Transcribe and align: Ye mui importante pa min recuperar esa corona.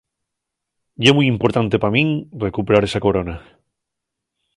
Ye 1.03 1.11
mui 1.17 1.27
importante 1.33 1.81
pa 1.83 1.93
min 1.95 2.09
recuperar 2.45 2.83
esa 2.85 3.03
corona. 3.05 3.35